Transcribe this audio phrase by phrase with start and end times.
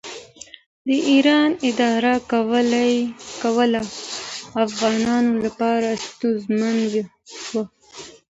[0.87, 2.13] د ایران اداره
[3.43, 3.71] کول
[4.65, 6.93] افغانانو لپاره ستونزمن و.